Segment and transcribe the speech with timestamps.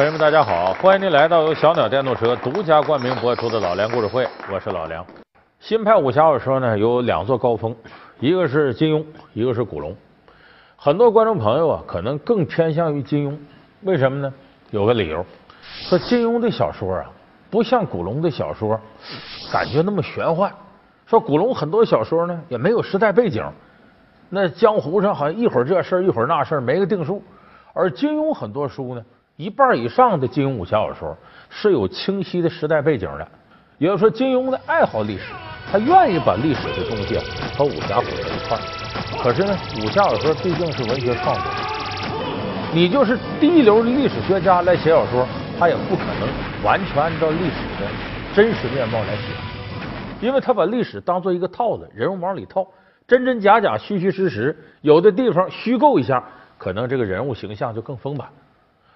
[0.00, 0.72] 朋友们，大家好！
[0.80, 5.04] 欢迎您来到由小鸟电动车独家冠名播出的老梁故事会，我是老梁。
[5.58, 7.76] 新派武侠小说呢有两座高峰，
[8.18, 9.94] 一个是金庸，一个是古龙。
[10.74, 13.36] 很多观众朋友啊，可能更偏向于金庸，
[13.82, 14.32] 为什么呢？
[14.70, 15.22] 有个理由，
[15.60, 17.04] 说金庸的小说啊，
[17.50, 18.80] 不像古龙的小说，
[19.52, 20.50] 感觉那么玄幻。
[21.04, 23.44] 说古龙很多小说呢，也没有时代背景，
[24.30, 27.22] 那江湖上好像一会儿这事儿一会儿那事儿，没个定数。
[27.74, 29.04] 而金庸很多书呢。
[29.40, 31.16] 一半以上的金庸武侠小说
[31.48, 33.26] 是有清晰的时代背景的，
[33.78, 35.32] 也就是说，金庸的爱好历史，
[35.72, 37.16] 他愿意把历史的东西
[37.56, 38.58] 和武侠混在一块。
[39.22, 41.44] 可是呢，武侠小说毕竟是文学创作，
[42.74, 45.26] 你就是第一流的历史学家来写小说，
[45.58, 46.28] 他也不可能
[46.62, 47.88] 完全按照历史的
[48.34, 49.22] 真实面貌来写，
[50.20, 52.68] 因为他把历史当做一个套子，人物往里套，
[53.08, 56.22] 真真假假，虚虚实实，有的地方虚构一下，
[56.58, 58.28] 可能这个人物形象就更丰满。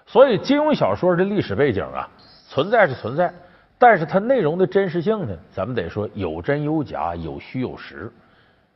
[0.07, 2.09] 所以，金庸小说的历史背景啊，
[2.49, 3.33] 存在是存在，
[3.79, 8.11] 但是它内容的真实性呢，咱们得说有真有假，有虚有实。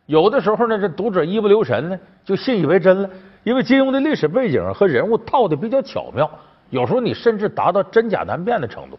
[0.06, 3.10] 有的时候呢，这读者一不留神呢，就信以为真了，
[3.44, 6.28] 因为金庸的历史背景和人物套的比较巧妙，
[6.70, 8.98] 有时候你甚至达到真假难辨的程度。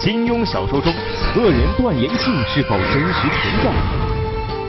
[0.00, 0.92] 金庸小说中，
[1.36, 4.03] 恶人段延庆是否真实存在？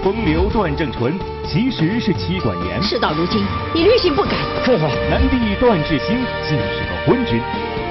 [0.06, 2.80] 风流段正淳其实是妻管严。
[2.84, 4.38] 事到如今，你律性不改。
[4.64, 7.42] 呵呵，南帝段志兴竟是个昏君，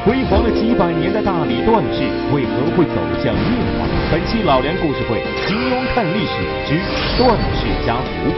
[0.07, 3.89] 辉煌了几百年的大理段氏为何会走向灭亡？
[4.13, 6.79] 本期老梁故事会，金庸看历史之
[7.19, 8.31] 段氏家族。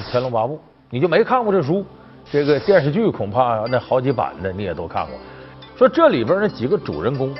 [0.10, 0.54] 《天龙八部》，
[0.90, 1.86] 你就没看过这书？
[2.32, 5.14] 这个电视剧恐怕那好几版的你也都看过。
[5.78, 7.32] 说这里边那几个主人公，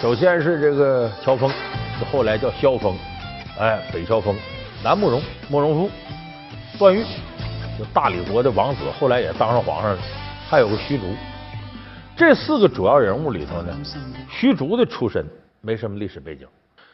[0.00, 1.50] 首先是这个乔峰，
[2.12, 2.96] 后来叫萧峰，
[3.58, 4.36] 哎，北乔峰。
[4.84, 5.90] 南慕容，慕容复，
[6.76, 7.04] 段誉，
[7.78, 9.98] 就大理国的王子，后来也当上皇上了。
[10.48, 11.04] 还有个虚竹，
[12.16, 13.72] 这四个主要人物里头呢，
[14.28, 15.24] 虚竹的出身
[15.60, 16.48] 没什么历史背景，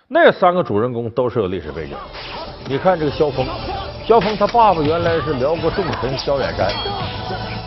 [0.07, 1.97] 那三个主人公都是有历史背景。
[2.69, 3.47] 你看这个萧峰，
[4.07, 6.71] 萧峰他爸爸原来是辽国重臣萧远山。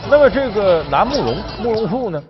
[0.08, 2.24] 那么这个南慕容，慕容复呢，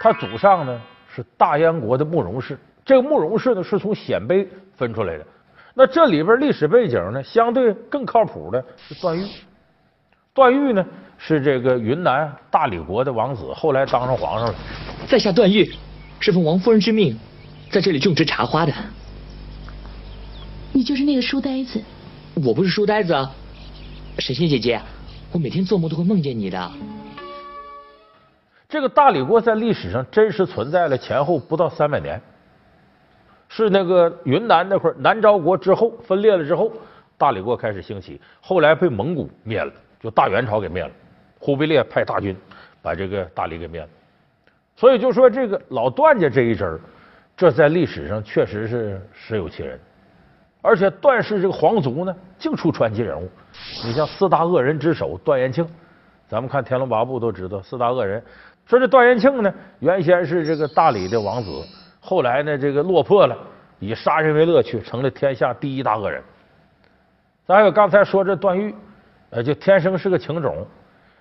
[0.00, 0.80] 他祖上呢
[1.12, 5.26] 是大燕国的慕容氏，这个慕容氏呢是从鲜卑分出来的。
[5.80, 9.26] 那这里边历史背景呢，相对更靠谱的是段誉。
[10.34, 10.84] 段誉呢
[11.16, 14.54] 是这个云南大理国的王子，后来当上皇上了。
[15.08, 15.72] 在下段誉
[16.20, 17.18] 是奉王夫人之命，
[17.70, 18.72] 在这里种植茶花的。
[20.74, 21.82] 你就是那个书呆子？
[22.44, 23.32] 我不是书呆子啊，
[24.18, 24.78] 神仙姐姐，
[25.32, 26.70] 我每天做梦都会梦见你的。
[28.68, 32.20] 这个大理国在历史上真实存在了前后不到三百年。
[33.52, 36.70] 是那个云南那块南诏国之后分裂了之后，
[37.18, 40.90] 大理国开始兴起，后来被蒙古灭了，就大元朝给灭了。
[41.40, 42.36] 忽必烈派大军
[42.80, 43.88] 把这个大理给灭了。
[44.76, 46.80] 所以就说这个老段家这一支儿，
[47.36, 49.76] 这在历史上确实是实有其人。
[50.62, 53.28] 而且段氏这个皇族呢，净出传奇人物。
[53.84, 55.66] 你像四大恶人之首段延庆，
[56.28, 58.22] 咱们看《天龙八部》都知道四大恶人。
[58.64, 61.50] 说这段延庆呢，原先是这个大理的王子。
[62.00, 63.36] 后来呢，这个落魄了，
[63.78, 66.22] 以杀人为乐趣，成了天下第一大恶人。
[67.46, 68.74] 咱有刚才说这段誉，
[69.30, 70.66] 呃，就天生是个情种，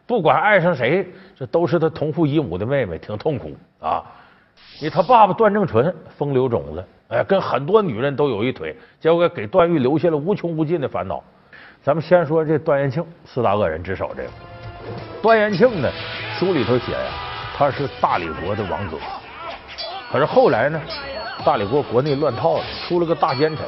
[0.07, 1.05] 不管爱上谁，
[1.37, 4.03] 这都是他同父异母的妹妹，挺痛苦啊。
[4.81, 11.21] 你他爸爸段正淳风流种子，哎，跟很多女人都有一腿，结果给段誉留下了无穷无尽的烦恼。
[11.83, 14.29] 咱们先说这段延庆，四大恶人之首这个
[15.21, 15.89] 段延庆呢，
[16.37, 17.11] 书里头写呀，
[17.55, 18.95] 他是大理国的王子。
[20.11, 20.81] 可是后来呢，
[21.45, 23.63] 大理国国内乱套了，出了个大奸臣，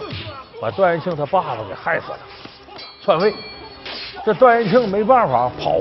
[0.59, 2.19] 把段延庆他爸爸给害死了，
[3.03, 3.33] 篡位。
[4.25, 5.79] 这段延庆没办法跑，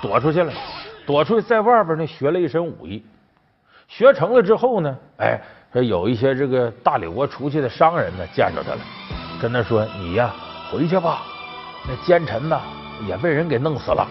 [0.00, 0.52] 躲出去了，
[1.06, 3.04] 躲出去在外边呢学了一身武艺，
[3.86, 5.40] 学成了之后呢，哎，
[5.72, 8.80] 说有一些这个大理国出去的商人呢见着他了，
[9.40, 10.34] 跟他说：“你呀
[10.70, 11.22] 回去吧，
[11.88, 12.60] 那奸臣呐
[13.06, 14.06] 也被人给弄死了，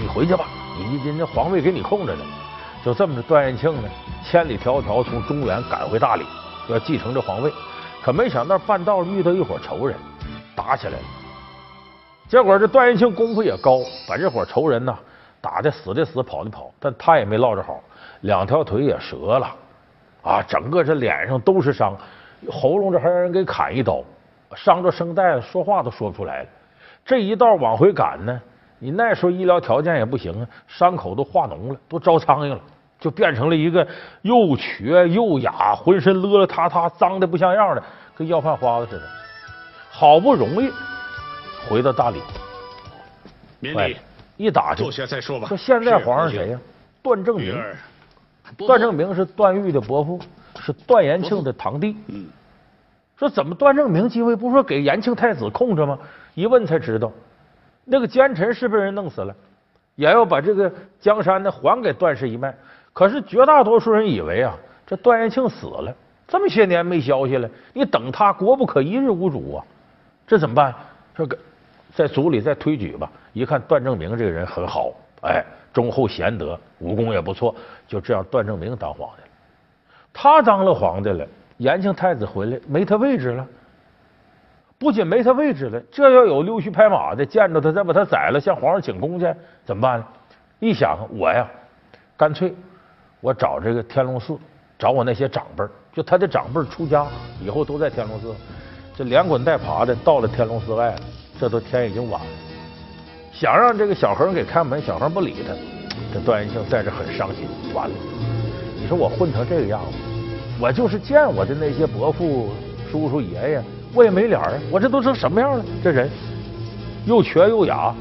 [0.00, 0.46] 你回去吧，
[0.78, 2.24] 你你那皇位给你控着呢。”
[2.84, 3.88] 就这么着，段延庆呢，
[4.22, 6.26] 千里迢迢从中原赶回大理，
[6.68, 7.50] 要继承这皇位。
[8.02, 9.96] 可没想到半道遇到一伙仇人，
[10.54, 11.04] 打起来了。
[12.28, 14.94] 结果这段延庆功夫也高，把这伙仇人呢
[15.40, 17.80] 打的死的死，跑的跑，但他也没落着好，
[18.20, 19.48] 两条腿也折了，
[20.22, 21.96] 啊，整个这脸上都是伤，
[22.52, 24.02] 喉咙这还让人给砍一刀，
[24.54, 26.48] 伤着声带，说话都说不出来了。
[27.02, 28.38] 这一道往回赶呢，
[28.84, 32.60] 你那时候医疗条件也不行啊，伤口都化脓了，都招苍蝇了。
[33.00, 33.86] 就变成了一个
[34.20, 37.82] 又瘸又哑、浑身邋邋遢遢、脏的不像样的，
[38.14, 39.02] 跟要饭花子似的。
[39.90, 40.70] 好不容易
[41.66, 42.20] 回到大理，
[43.60, 43.96] 免礼，
[44.36, 45.48] 一打听，坐下再说吧。
[45.48, 46.60] 说现在皇上谁呀？
[47.02, 47.58] 段正明。
[48.58, 50.20] 段正明是段誉的伯父，
[50.60, 51.96] 是段延庆的堂弟。
[52.08, 52.26] 嗯，
[53.18, 55.98] 说怎么段正明继位不说给延庆太子控着吗？
[56.34, 57.10] 一问才知道，
[57.84, 59.34] 那个奸臣是被人弄死了，
[59.94, 62.54] 也要把这个江山呢还给段氏一脉。
[62.92, 65.94] 可是绝大多数人以为啊，这段延庆死了，
[66.26, 69.64] 这么些年没消息了，你等他国不可一日无主啊，
[70.26, 70.74] 这怎么办？
[71.14, 71.36] 这个
[71.92, 73.10] 在族里再推举吧。
[73.32, 74.92] 一看段正明这个人很好，
[75.22, 77.54] 哎，忠厚贤德，武功也不错，
[77.88, 79.28] 就这样段正明当皇帝了。
[80.12, 81.26] 他当了皇帝了，
[81.58, 83.46] 延庆太子回来没他位置了。
[84.84, 89.26] 不仅没他位置了，这要有溜须拍马的见着他再把他宰了，向皇上请功去，
[89.64, 90.04] 怎么办呢？
[90.60, 91.48] 一想我呀，
[92.18, 92.54] 干脆。
[93.22, 94.36] 我找这个天龙寺，
[94.78, 95.64] 找我那些长辈
[95.94, 97.06] 就他的长辈出家
[97.40, 98.34] 以后都在天龙寺，
[98.94, 101.00] 这连滚带爬的到了天龙寺外了，
[101.40, 102.26] 这都天已经晚了。
[103.32, 105.54] 想让这个小恒给开门，小恒不理他。
[106.12, 107.94] 这段延庆在这很伤心，完了，
[108.76, 109.96] 你说我混成这个样子，
[110.60, 112.50] 我就是见我的那些伯父、
[112.92, 113.62] 叔叔、爷爷，
[113.94, 114.52] 我也没脸啊！
[114.70, 115.64] 我这都成什么样了？
[115.82, 116.10] 这人
[117.06, 117.94] 又瘸又哑，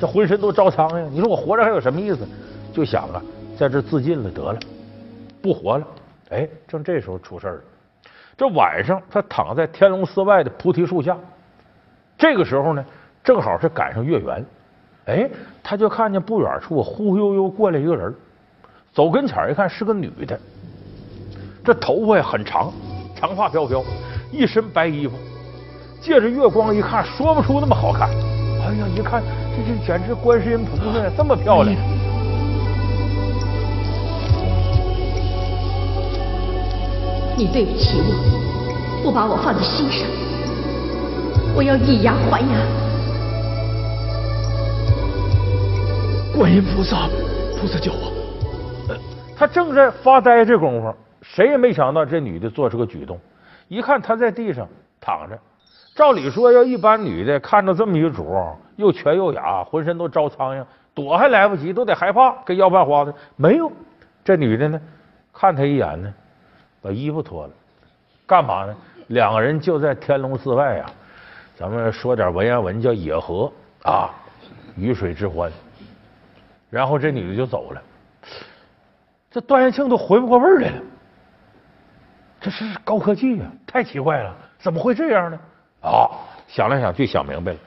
[0.00, 2.26] 这浑身都招苍蝇，你说我活着还有什么意思？
[2.72, 3.22] 就想啊。
[3.56, 4.58] 在这自尽了得了，
[5.42, 5.86] 不活了。
[6.30, 7.60] 哎，正这时候出事了。
[8.34, 11.14] 这晚上他躺在天龙寺外的菩提树下，
[12.16, 12.82] 这个时候呢，
[13.22, 14.42] 正好是赶上月圆。
[15.04, 15.28] 哎，
[15.62, 18.14] 他就看见不远处忽忽悠悠过来一个人，
[18.94, 20.40] 走跟前一看是个女的，
[21.62, 22.72] 这头发呀很长，
[23.14, 23.84] 长发飘飘，
[24.30, 25.14] 一身白衣服，
[26.00, 28.08] 借着月光一看，说不出那么好看。
[28.62, 29.22] 哎呀，一看
[29.56, 31.74] 这这简直观世音菩萨呀这么漂亮。
[37.36, 40.06] 你对不起我，不把我放在心上，
[41.56, 42.60] 我要以牙还牙。
[46.36, 47.08] 观音菩萨，
[47.58, 48.12] 菩萨救我！
[49.36, 53.18] 他正在发呆这功夫，谁也没想到这女的做出个举动。
[53.70, 54.66] 一看他在地上
[55.00, 55.38] 躺着，
[55.94, 58.36] 照理说要一般女的看着这么一主，
[58.74, 63.14] 又瘸又哑，浑身都招苍蝇，躲还来不及，都得害怕，跟要饭花子。
[63.36, 63.70] 没有，
[64.24, 64.80] 这女的呢，
[65.32, 66.12] 看他一眼呢。
[66.82, 67.52] 把衣服脱了，
[68.26, 68.74] 干嘛呢？
[69.06, 70.90] 两个人就在天龙寺外啊，
[71.54, 73.52] 咱们说点文言文，叫野合
[73.84, 74.10] 啊，
[74.76, 75.52] 鱼水之欢。
[76.70, 77.82] 然后这女的就走了，
[79.30, 80.82] 这段延庆都回不过味儿来了。
[82.40, 85.38] 这是高科技呀，太奇怪了，怎么会这样呢？
[85.82, 86.08] 啊，
[86.48, 87.58] 想来想去想明白了，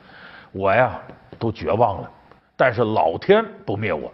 [0.52, 1.00] 我呀
[1.38, 2.10] 都绝望了，
[2.58, 4.12] 但是老天不灭我，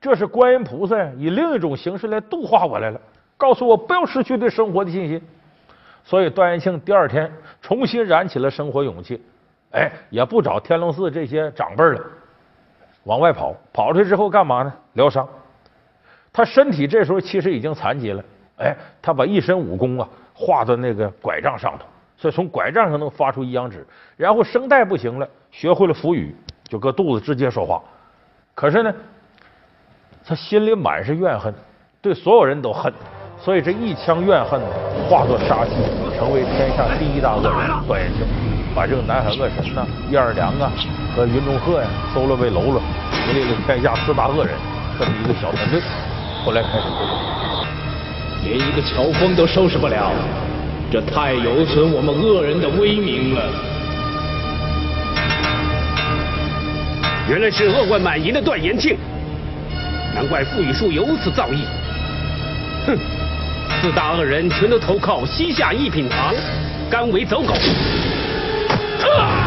[0.00, 3.00] 这是观音菩萨以另一种形式来度化我来了。
[3.36, 5.20] 告诉我不要失去对生活的信心，
[6.04, 9.20] 所以段延庆第二天重新燃起了生活勇气，
[9.72, 12.00] 哎，也不找天龙寺这些长辈了，
[13.04, 13.54] 往外跑。
[13.72, 14.72] 跑出去之后干嘛呢？
[14.92, 15.28] 疗伤。
[16.32, 18.24] 他身体这时候其实已经残疾了，
[18.62, 21.84] 哎，他把一身武功啊画到那个拐杖上头，
[22.16, 23.84] 所以从拐杖上能发出一阳指。
[24.16, 26.34] 然后声带不行了，学会了腹语，
[26.68, 27.82] 就搁肚子直接说话。
[28.54, 28.94] 可是呢，
[30.24, 31.52] 他心里满是怨恨，
[32.00, 32.92] 对所有人都恨。
[33.38, 34.60] 所以这一腔怨恨
[35.10, 35.72] 化作杀气，
[36.16, 38.24] 成为天下第一大恶人段延庆，
[38.72, 40.70] 把这个南海恶神呐、燕二娘啊
[41.16, 44.54] 和云中鹤呀收了为喽啰，成立了天下四大恶人
[44.96, 45.80] 这么一个小团队。
[46.44, 46.84] 后来开始
[48.44, 50.10] 连一个乔峰都收拾不了，
[50.90, 53.42] 这太有损我们恶人的威名了。
[57.28, 58.96] 原来是恶贯满盈的段延庆，
[60.14, 61.58] 难怪傅雨树有此造诣。
[62.86, 62.98] 哼！
[63.80, 66.34] 四大恶人全都投靠西夏一品堂，
[66.90, 67.54] 甘为走狗。
[69.18, 69.41] 啊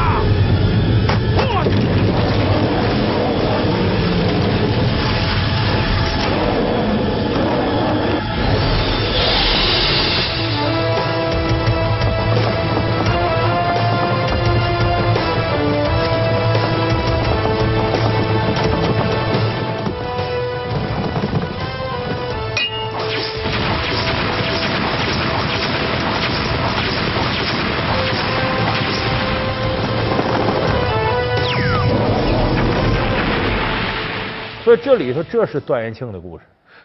[34.76, 36.44] 以这里头这是段延庆的故事。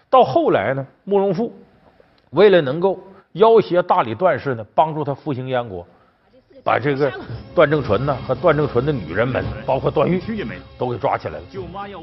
[0.09, 1.52] 到后来呢，慕容复
[2.30, 2.99] 为了能够
[3.32, 5.87] 要挟大理段氏呢，帮助他复兴燕国，
[6.64, 7.12] 把这个
[7.54, 10.20] 段正淳呢和段正淳的女人们，包括段誉，
[10.78, 11.44] 都给抓起来了。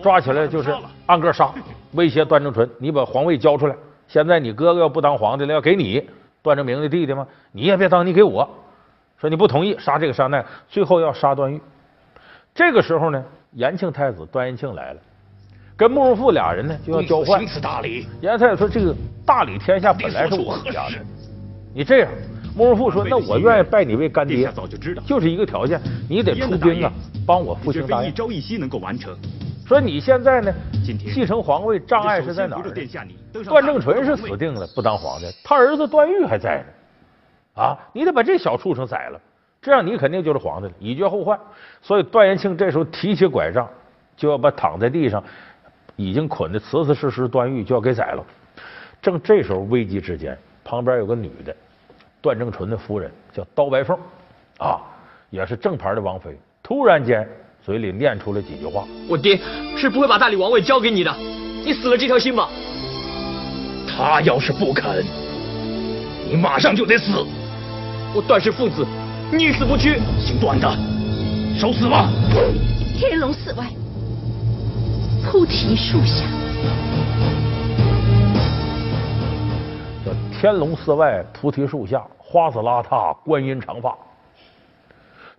[0.01, 0.73] 抓起来就是
[1.05, 1.53] 按个杀，
[1.93, 3.75] 威胁段正淳：“你把皇位交出来！
[4.07, 6.09] 现在你哥哥要不当皇帝了，要给你
[6.41, 7.27] 段正明的弟弟吗？
[7.51, 8.47] 你也别当，你给我。
[9.19, 11.59] 说你不同意，杀这个杀那，最后要杀段誉。
[12.55, 14.99] 这个时候呢，延庆太子段延庆来了。
[15.77, 17.39] 跟慕容复俩人呢就要交换。
[17.39, 20.95] 行此大礼，严太说这个大理天下本来是我们家的，
[21.73, 22.09] 你这样，
[22.55, 25.79] 慕容复说那我愿意拜你为干爹，早就知道，就是一个条件，
[26.09, 26.91] 你得出兵啊，
[27.27, 28.09] 帮我复兴大业。
[28.09, 29.15] 一朝一夕能够完成。
[29.67, 30.53] 说你现在呢
[31.13, 32.63] 继承皇位障碍是在哪儿
[33.43, 37.61] 段正淳是死定了，不当皇帝，他儿子段誉还在呢。
[37.61, 39.19] 啊，你得把这小畜生宰了，
[39.61, 41.37] 这样你肯定就是皇帝了，以绝后患。
[41.81, 43.67] 所以段延庆这时候提起拐杖，
[44.15, 45.21] 就要把躺在地上
[45.97, 48.23] 已经捆得瓷瓷实实段誉就要给宰了。
[49.01, 51.53] 正这时候危机之间，旁边有个女的，
[52.21, 53.97] 段正淳的夫人叫刀白凤，
[54.59, 54.79] 啊，
[55.29, 57.27] 也是正牌的王妃，突然间
[57.61, 58.87] 嘴里念出了几句话。
[59.09, 59.39] 我爹
[59.75, 61.13] 是不会把大理王位交给你的，
[61.65, 62.49] 你死了这条心吧。
[63.87, 65.03] 他要是不肯，
[66.29, 67.25] 你马上就得死。
[68.15, 68.85] 我段氏父子
[69.31, 69.99] 宁死不屈。
[70.19, 70.69] 姓段的，
[71.59, 72.09] 受死吧！
[72.97, 73.67] 天龙寺外，
[75.29, 76.23] 菩提树下，
[80.05, 83.93] 叫天龙寺外菩提树下，花子邋遢，观音长发。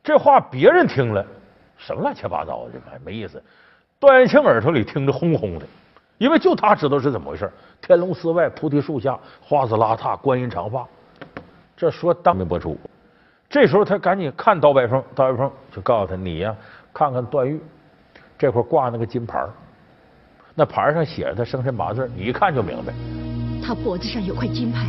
[0.04, 1.24] 这话别人听了，
[1.78, 3.42] 什么乱七八糟的，这玩意没意思。
[3.98, 5.66] 段延庆耳朵里听着轰轰的，
[6.18, 7.50] 因为就他知道是怎么回事。
[7.80, 10.86] 天龙寺外菩提树下，花子邋遢，观音长发。
[11.74, 12.78] 这说当面播出。
[13.48, 16.54] 这时候他赶紧看刀白凤，刀白凤就告诉他：“你呀、
[16.92, 17.58] 看看段誉
[18.36, 19.50] 这块挂那个金牌儿
[20.58, 22.92] 那牌上写着他生辰八字，你一看就明白。
[23.64, 24.88] 他脖子上有块金牌，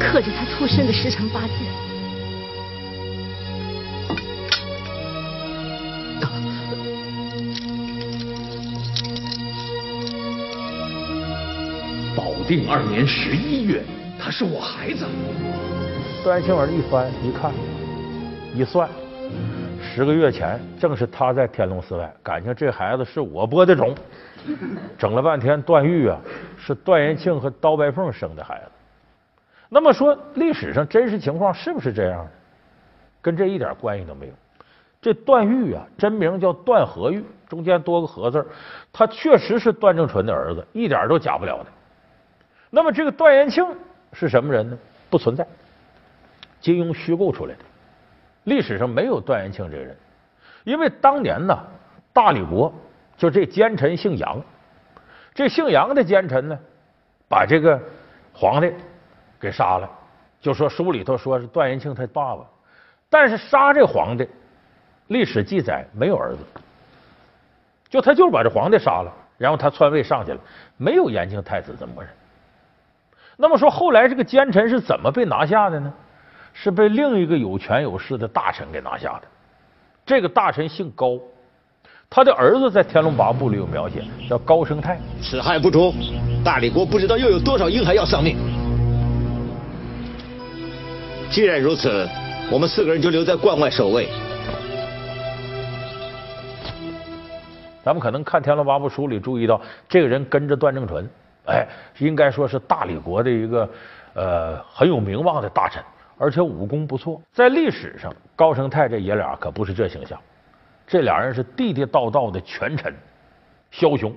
[0.00, 1.48] 刻着他出生的时辰八字。
[12.16, 13.82] 保定二年十一月，
[14.18, 15.04] 他是我孩子。
[16.24, 17.52] 段延庆耳朵一翻一看，
[18.54, 18.88] 一算，
[19.94, 23.94] 十个月前正是他在天龙寺外，感情这孩子是我播的种。
[24.96, 26.18] 整了半天，段誉啊
[26.56, 28.70] 是段延庆和刀白凤生的孩子。
[29.68, 32.30] 那么说，历史上真实情况是不是这样呢？
[33.20, 34.32] 跟这一点关系都没有。
[35.02, 38.48] 这段誉啊，真名叫段和誉，中间多个和字
[38.90, 41.66] 他确实是段正淳的儿子，一点都假不了的。
[42.70, 43.62] 那么这个段延庆
[44.14, 44.78] 是什么人呢？
[45.10, 45.46] 不存在，
[46.62, 47.60] 金庸虚构出来的。
[48.44, 49.96] 历史上没有段延庆这个人，
[50.64, 51.58] 因为当年呢，
[52.12, 52.72] 大理国
[53.16, 54.40] 就这奸臣姓杨，
[55.34, 56.58] 这姓杨的奸臣呢，
[57.28, 57.80] 把这个
[58.32, 58.72] 皇帝
[59.38, 59.88] 给杀了，
[60.40, 62.44] 就说书里头说是段延庆他爸爸，
[63.08, 64.28] 但是杀这皇帝，
[65.06, 66.38] 历史记载没有儿子，
[67.88, 70.40] 就他就是把这皇帝杀了，然后他篡位上去了，
[70.76, 72.10] 没有延庆太子这么个人。
[73.36, 75.92] 那么说后来这个奸臣是怎么被拿下的呢？
[76.52, 79.28] 是被另一个有权有势的大臣给拿下的。
[80.04, 81.18] 这个大臣姓高，
[82.10, 84.98] 他的儿子在《天龙八部》里有描写，叫高生泰。
[85.20, 85.94] 此害不除，
[86.44, 88.36] 大理国不知道又有多少婴孩要丧命。
[91.30, 92.06] 既然如此，
[92.50, 94.08] 我们四个人就留在关外守卫。
[97.82, 101.08] 咱们可能看《天龙八部》书里注意到，这个人跟着段正淳，
[101.46, 101.66] 哎，
[101.98, 103.68] 应该说是大理国的一个
[104.14, 105.82] 呃很有名望的大臣，
[106.22, 107.20] 而且武功不错。
[107.32, 110.16] 在历史上，高生泰这爷俩可不是这形象，
[110.86, 112.94] 这俩人是地地道道的权臣、
[113.72, 114.14] 枭雄。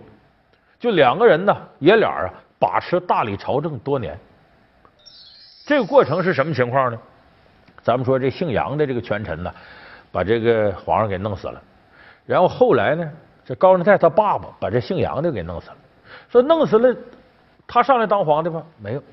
[0.80, 4.16] 就两个人呢，爷俩啊把持大理朝政多年。
[5.66, 7.00] 这个过程是什么情况呢？
[7.82, 9.52] 咱们说这姓杨的这个权臣呢，
[10.12, 11.60] 把这个皇上给弄死了，
[12.28, 13.12] 然后后来呢？
[13.44, 15.78] 这高生泰他爸爸把这姓杨的给弄死了，
[16.30, 16.96] 说弄死了，
[17.66, 18.64] 他上来当皇帝吗？
[18.80, 19.04] 没有。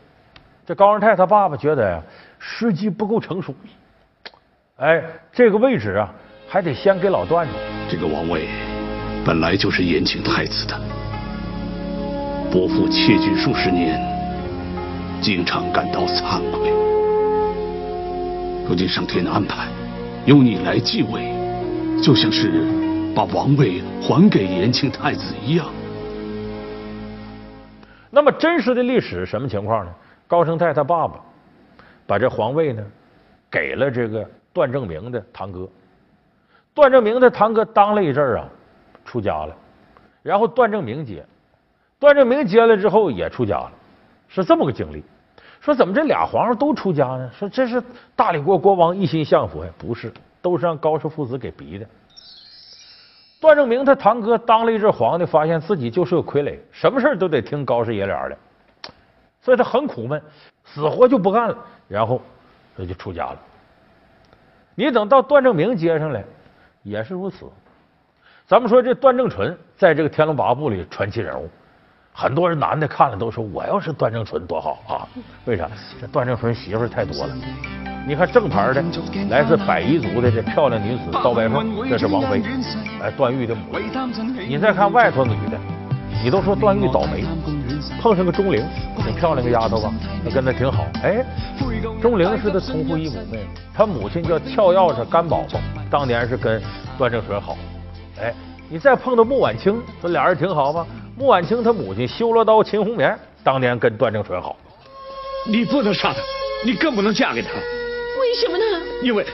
[0.65, 2.01] 这高生泰他爸爸觉得呀，
[2.39, 3.53] 时机不够成熟，
[4.77, 5.03] 哎，
[5.33, 6.09] 这个位置啊，
[6.49, 7.53] 还得先给老段呢。
[7.91, 8.47] 这个王位
[9.25, 10.81] 本来就是延庆太子的，
[12.53, 14.01] 伯父窃据数十年，
[15.21, 16.71] 经常感到惭愧。
[18.69, 19.67] 如今上天的安排，
[20.27, 21.35] 由你来继位，
[22.01, 22.65] 就像是
[23.17, 25.67] 把王位还给延庆太子一样。
[28.11, 29.93] 那么真实的历史什么情况呢？
[30.33, 31.21] 高生泰他爸爸
[32.07, 32.83] 把这皇位呢
[33.51, 35.69] 给了这个段正明的堂哥，
[36.73, 38.49] 段正明的堂哥当了一阵儿啊，
[39.05, 39.55] 出家了，
[40.23, 41.23] 然后段正明接，
[41.99, 43.73] 段正明接了之后也出家了，
[44.27, 45.05] 是这么个经历。
[45.61, 47.31] 说怎么这俩皇上都出家呢？
[47.35, 47.83] 说这是
[48.17, 49.71] 大理国国王一心向佛呀？
[49.77, 50.11] 不是，
[50.41, 51.87] 都是让高氏父子给逼的。
[53.39, 58.39] 段正明他堂哥当了一阵皇帝，发现自己就是个傀儡，什么事都得听高氏爷俩的，
[59.43, 60.23] 所以他很苦闷，
[60.65, 61.59] 死活就不干了，
[61.89, 62.23] 然后
[62.79, 63.37] 他就出家了。
[64.75, 66.25] 你等到段正明接上来，
[66.83, 67.47] 也是如此。
[68.47, 71.49] 咱们说这段正淳在这个《天龙八部》里传奇人物，
[72.13, 75.09] 很多人男的看了都说我要是段正淳多好啊！
[75.45, 75.69] 为啥？
[76.01, 77.35] 这段正淳媳妇太多了。
[78.07, 78.83] 你看正牌的，
[79.31, 82.43] 来自百夷族的这漂亮女子刀白凤，这是王妃，
[83.01, 83.79] 哎，段誉的母。
[84.49, 85.59] 你再看外头女的，
[86.23, 87.25] 你都说段誉倒霉，
[88.01, 88.65] 碰上个钟灵，
[88.97, 89.93] 挺漂亮个丫头吧，
[90.25, 90.87] 那跟她挺好。
[91.03, 91.25] 哎，
[92.01, 96.61] 钟灵是他同父异母妹妹，他母亲叫俏钥匙甘宝宝，当年是跟
[96.99, 97.57] 段正淳好。
[98.21, 98.35] 哎，
[98.69, 100.87] 你再碰到穆婉清，这俩人挺好吧？
[101.17, 104.57] 穆婉清她母亲修罗刀秦红棉，当年跟段正淳好。
[105.47, 106.21] 你不能杀他，
[106.65, 107.49] 你更不能嫁给他。
[107.51, 108.65] 为什么呢？
[109.03, 109.27] 因为，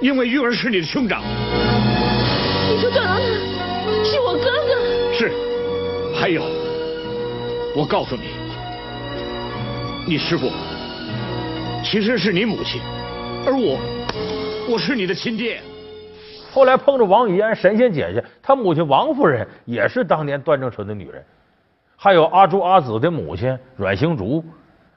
[0.00, 1.22] 因为玉儿是你的兄长。
[2.68, 3.22] 你说段郎他
[4.04, 5.14] 是我哥哥。
[5.14, 5.32] 是，
[6.22, 6.40] 还有，
[7.74, 8.22] 我告诉你，
[10.06, 10.46] 你师父
[11.82, 12.80] 其实是你母亲，
[13.44, 13.76] 而我，
[14.70, 15.60] 我是你的亲爹。
[16.52, 21.20] 后来碰着王语嫣神仙姐姐，她母亲王夫人也是当年段正淳的女人，
[21.96, 24.44] 还有阿朱阿紫的母亲阮星竹。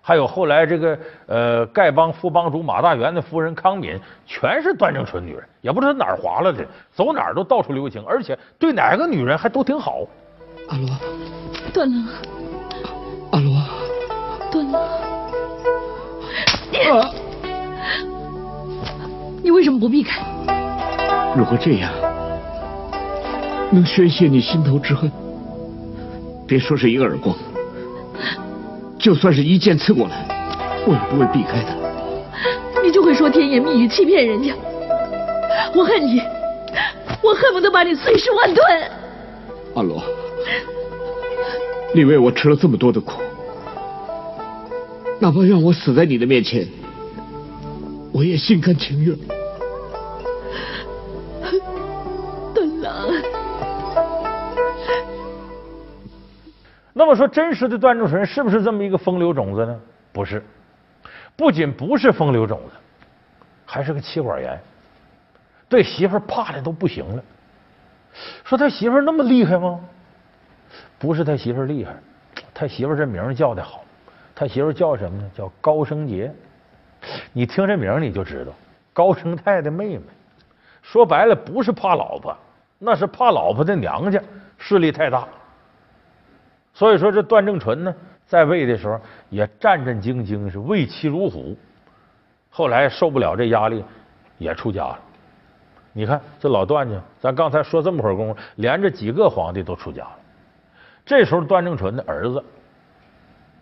[0.03, 10.05] 还有后来这个呃，丐帮副帮主马大元的夫人康敏，全是段正淳女人，也不知道哪儿划了的，走哪儿都到处留情，而且对哪个女人还都挺好。
[10.67, 10.89] 阿罗，
[11.71, 12.07] 段郎，
[13.31, 13.61] 阿罗，
[14.51, 14.81] 段郎，
[19.43, 20.25] 你为什么不避开？
[21.37, 21.91] 如果这样
[23.71, 25.11] 能宣泄你心头之恨，
[26.47, 27.35] 别说是一个耳光。
[28.97, 30.25] 就算是一剑刺过来，
[30.87, 31.75] 我也不会避开的。
[32.83, 34.53] 你就会说甜言蜜语欺骗人家，
[35.75, 36.19] 我恨你，
[37.21, 38.65] 我恨不得把你碎尸万段。
[39.75, 40.01] 阿罗，
[41.93, 43.21] 你为我吃了这么多的苦，
[45.19, 46.67] 哪怕让我死在你的面前，
[48.11, 49.17] 我也心甘情愿。
[52.53, 53.07] 段郎，
[56.91, 59.79] 那么说，真实的段正淳是不是这么一个风流种子呢？
[60.11, 60.43] 不是，
[61.37, 62.73] 不仅不是风流种子，
[63.65, 64.59] 还是个妻管严，
[65.69, 67.23] 对媳妇儿怕的都不行了。
[68.43, 69.79] 说他媳妇儿那么厉害吗？
[70.97, 71.93] 不是他媳妇厉害，
[72.53, 73.83] 他媳妇这名叫的好，
[74.33, 75.29] 他媳妇叫什么呢？
[75.35, 76.33] 叫高升杰。
[77.33, 78.51] 你听这名你就知道，
[78.93, 80.03] 高升泰的妹妹。
[80.81, 82.35] 说白了，不是怕老婆，
[82.79, 84.21] 那是怕老婆的娘家
[84.57, 85.27] 势力太大。
[86.73, 91.57] 所以说，这段正淳呢，在位的时候也战战兢兢，是畏妻如虎。
[92.49, 93.83] 后来受不了这压力，
[94.37, 94.99] 也出家了。
[95.93, 100.15] 你看这老段家，咱刚才说这么会儿功夫，连着几个皇帝都出家了。
[101.05, 102.43] 这时候，段正淳的儿子，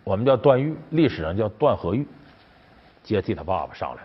[0.02, 2.06] 我们叫段誉，历史上叫段和誉，
[3.02, 4.02] 接替他爸爸上来。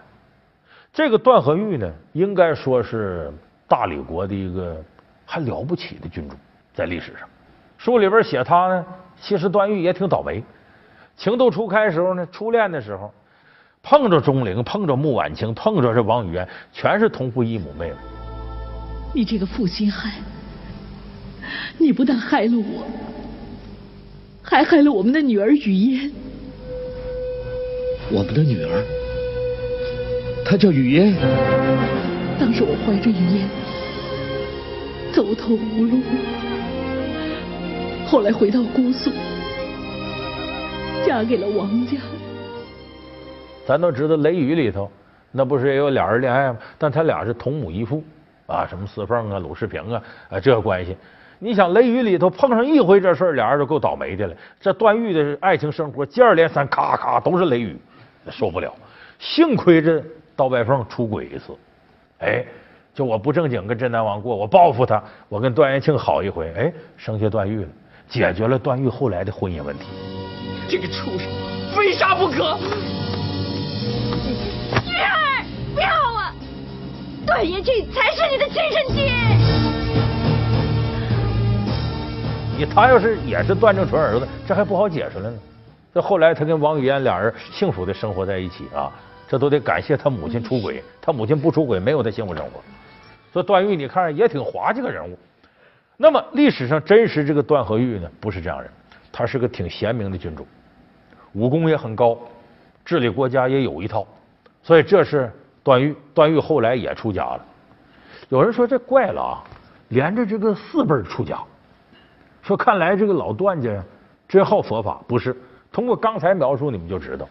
[0.92, 3.32] 这个段和誉呢，应该说是
[3.68, 4.84] 大理国的一个
[5.26, 6.36] 还了不起的君主，
[6.74, 7.28] 在历史上。
[7.78, 8.86] 书里边写他呢，
[9.22, 10.44] 其实段誉也挺倒霉。
[11.16, 13.14] 情窦初开时候呢，初恋的时候，
[13.82, 17.96] 碰着钟灵，碰着穆婉清，碰着这王语嫣，全是同父异母妹妹。
[19.14, 20.12] 你这个负心汉，
[21.78, 22.84] 你不但害了我，
[24.50, 26.12] 还害了我们的女儿雨嫣。
[28.12, 28.84] 我们的女儿，
[30.44, 31.14] 她叫雨嫣。
[32.40, 33.48] 当时我怀着雨嫣，
[35.14, 36.00] 走投无路。
[38.08, 39.12] 后来回到姑苏，
[41.06, 42.00] 嫁给了王家。
[43.68, 44.90] 咱都知道《雷雨》里头，
[45.32, 46.58] 那不是也有俩人恋爱吗？
[46.80, 48.04] 但他俩是同母异父
[48.48, 50.98] 啊，什么四凤啊、鲁世平啊，啊，这个关系。
[51.42, 54.36] 你想《雷雨》里头碰上一回这事儿，俩人就够倒霉的了。
[54.60, 57.80] 这段誉的爱情生活接二连三，咔咔都是雷雨，
[58.30, 58.74] 受不了。
[59.20, 60.04] 幸亏这
[60.36, 61.54] 刀白凤出轨一次，
[62.20, 62.46] 哎，
[62.94, 67.68] 就我不正经跟真南王过，我报复他，我跟段延庆好一回，哎，生下段誉了。
[68.10, 69.86] 解决了段誉后来的婚姻问题。
[70.68, 71.30] 这个畜生，
[71.74, 72.58] 非杀不可！
[74.86, 76.34] 玉儿，不要啊！
[77.26, 79.69] 段延庆才是你的亲生爹。
[82.60, 85.40] 你他要是也是段正淳儿子，这还不好解释了呢。
[85.94, 88.92] 这后来他跟王语嫣俩人幸福的生活在一起啊，
[89.30, 92.62] 这都得感谢他母亲出轨，他母亲不出轨，没有他幸福生活。
[93.32, 95.18] 所以段誉你看也挺滑稽个人物。
[95.96, 98.70] 那么历史上真实这个段和誉呢，不是这样人，
[99.10, 100.46] 他是个挺贤明的君主，
[101.32, 102.20] 武功也很高，
[102.84, 104.06] 治理国家也有一套，
[104.62, 105.32] 所以这是
[105.64, 105.96] 段誉。
[106.14, 107.40] 段誉后来也出家了。
[108.28, 109.44] 有人说这怪了啊，
[109.88, 111.40] 连着这个四辈出家，
[112.50, 113.84] 说看来这个老段家呀
[114.28, 115.00] 真好佛法。
[115.08, 115.38] 不是，
[115.72, 117.30] 通过刚才描述你们就知道，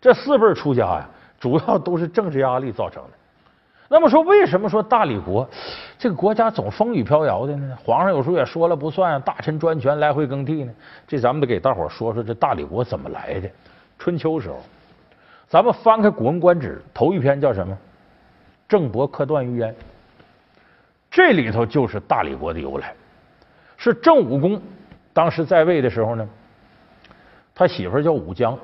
[0.00, 1.08] 这四辈出家呀，
[1.38, 3.10] 主要都是政治压力造成的。
[3.88, 5.48] 那么说，为什么说大理国
[5.96, 7.78] 这个国家总风雨飘摇的呢？
[7.84, 10.72] 皇上有时候也说了不算，大臣专权，来回更替呢？
[11.06, 13.48] 这咱们得给大伙说说这大理国怎么来的。
[14.00, 14.56] 春秋时候，
[15.46, 17.78] 咱们翻开《古文观止》，头一篇叫什么？
[18.68, 19.72] 郑伯克段于鄢。
[21.08, 22.92] 这里头就是大理国的由来，
[23.82, 24.60] 是郑武公
[25.14, 26.28] 当时在位的时候呢，
[27.54, 28.58] 他媳妇叫武姜，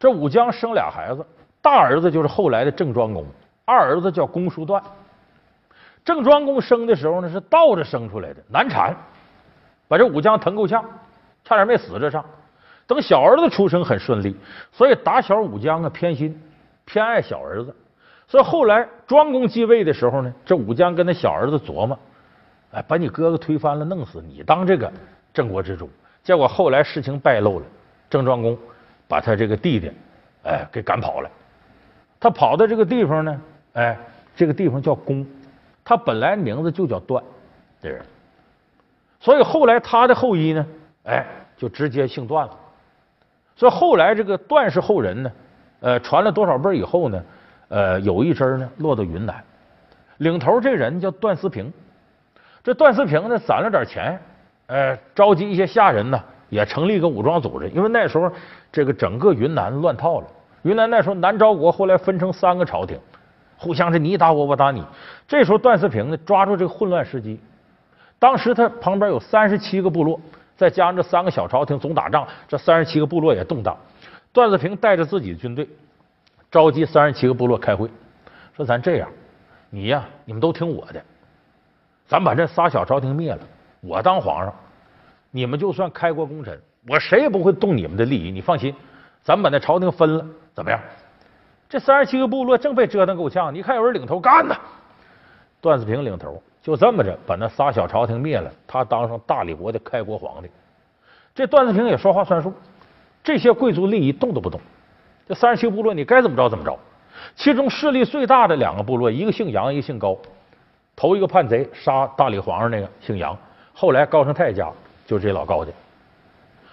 [0.00, 1.24] 这武姜生俩孩子，
[1.60, 3.24] 大儿子就是后来的郑庄公。
[3.64, 4.82] 二儿子叫公叔段，
[6.04, 8.96] 郑庄公生的时候呢是倒着生出来的，难产，
[9.86, 10.84] 把这武姜疼够呛，
[11.44, 12.24] 差点没死这上。
[12.88, 14.36] 等小儿子出生很顺利，
[14.72, 16.36] 所以打小武姜啊偏心，
[16.84, 17.72] 偏爱小儿子。
[18.26, 21.96] 所以后来庄公继位的时候呢，这武姜跟他小儿子琢磨，
[22.72, 24.92] 哎，把你哥哥推翻了，弄死你当这个
[25.32, 25.88] 郑国之主。
[26.22, 27.66] 结果后来事情败露了，
[28.10, 28.58] 郑庄公
[29.06, 29.90] 把他这个弟弟
[30.44, 31.30] 哎给赶跑了。
[32.18, 33.40] 他跑到这个地方呢。
[33.74, 33.96] 哎，
[34.36, 35.26] 这个地方叫公，
[35.82, 37.24] 他本来名字就叫段，
[37.80, 38.04] 这人，
[39.18, 40.66] 所以后来他的后裔呢，
[41.04, 41.24] 哎，
[41.56, 42.54] 就直接姓段了。
[43.56, 45.32] 所以后来这个段氏后人呢，
[45.80, 47.22] 呃，传了多少辈以后呢，
[47.68, 49.42] 呃，有一支呢落到云南，
[50.18, 51.72] 领头这人叫段思平。
[52.62, 54.18] 这段思平呢，攒了点钱，
[54.66, 57.68] 呃，召集一些下人呢，也成立一个武装组织。
[57.70, 58.30] 因为那时候
[58.70, 60.26] 这个整个云南乱套了，
[60.62, 62.98] 云南那时候南诏国后来分成三个朝廷。
[63.56, 64.84] 互相是你打我，我打你。
[65.28, 67.38] 这时候段思平呢，抓住这个混乱时机。
[68.18, 70.20] 当时他旁边有三十七个部落，
[70.56, 73.76] 再加上这三个小朝廷总打仗，这三十七个部落也动荡。
[74.32, 75.68] 段思平带着自己的军队，
[76.50, 77.88] 召集三十七个部落开会，
[78.56, 79.08] 说：“咱这样，
[79.70, 81.00] 你呀，你们都听我的，
[82.12, 83.38] 咱把这仨小朝廷灭了，
[83.80, 84.54] 我当皇上，
[85.30, 88.30] 你们就算开国功臣，我谁也不会动你们的利益。
[88.30, 88.74] 你放心，
[89.22, 90.78] 咱把那朝廷分了，怎么样？”
[91.70, 94.54] 这三十七个部落正被折腾够呛，你看有人领头干呢，
[95.58, 100.50] 段子平领头，就这么着把那仨小朝廷灭了，他当上大理国的开国皇帝。
[101.34, 102.52] 这段子平也说话算数，
[103.24, 104.60] 这些贵族利益动都不动。
[105.26, 106.78] 这三十七个部落你该怎么着怎么着。
[107.34, 110.14] 其中势力最大的两个部落，一个姓杨，一个姓高。
[111.02, 113.36] 头一个叛贼杀大理皇上那个姓杨，
[113.74, 114.70] 后来高成泰家
[115.04, 115.72] 就是这老高家。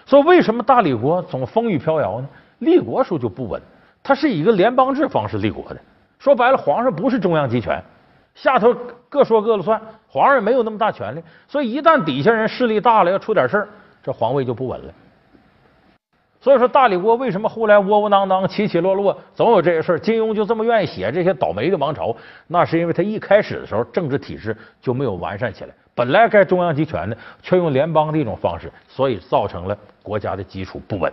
[0.06, 2.30] 所以为什么大理国总风雨飘摇呢？
[2.60, 3.60] 立国时候就不稳。
[4.04, 5.82] 他是以一个联邦制方式立国的，
[6.20, 7.84] 说白了，皇上不是中央集权，
[8.36, 8.72] 下头
[9.10, 13.68] 各说各的算，皇上也没有那么大权力，所以一旦底下人势力大了，要出点事儿，
[14.04, 14.94] 这皇位就不稳了。
[16.42, 20.00] 所以说，大理国为什么后来窝窝囊囊、起起落落，总有这些事儿？
[20.00, 22.16] 金庸就这么愿意写这些倒霉的王朝，
[22.48, 31.12] 那是因为他一开始的时候政治体制就没有完善起来，本来该中央集权的，却用联邦的一种方式，所以造成了国家的基础不稳。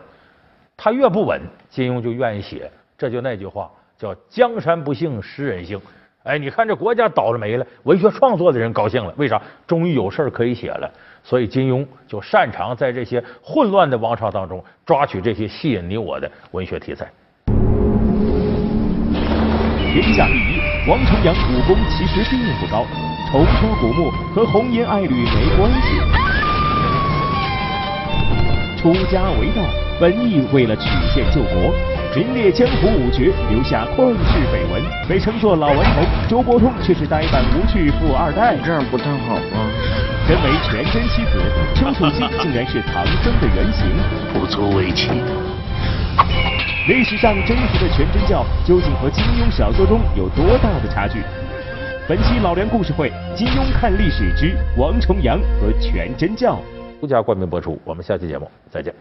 [0.77, 2.71] 他越不稳，金庸就愿意写。
[2.97, 5.81] 这就那句话叫“江山不幸诗人幸”。
[6.23, 9.41] 哎，你看这国家倒了霉了，文学创作的人高兴了，为啥？
[9.67, 10.91] 终于有事儿可以写了。
[11.27, 17.05] 所以金庸就擅长在这些混乱的王朝当中抓取这些吸引你我的文学题材。
[19.93, 22.87] 天下第一，王重阳武功其实并不高，
[23.33, 25.99] 重出古墓和红颜爱侣没关系。
[28.81, 29.69] 出家为道，
[30.01, 31.96] 本意为了曲线救国。
[32.17, 34.83] 名列江湖五绝，留下旷世绯闻。
[35.07, 38.57] 被称作老顽童，周伯通却是呆板无趣富二代。
[38.65, 39.69] 这样不太好吗？
[40.27, 41.39] 身为全真妻子，
[41.75, 43.85] 丘处机竟然是唐僧的原型，
[44.33, 45.11] 不足为奇。
[46.89, 51.21] 历史上真实的全真教究竟和金庸小说中有多大的差距？
[52.09, 56.59] 本期老梁故事会，金庸看历史之王重阳和全真教，
[56.99, 57.79] 独家冠名播出。
[57.85, 58.95] 我们下期节目再见。